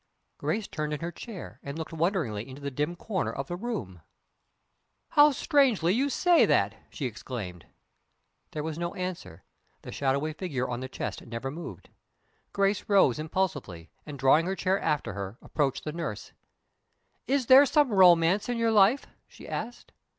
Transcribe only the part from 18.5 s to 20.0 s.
your life?" she asked.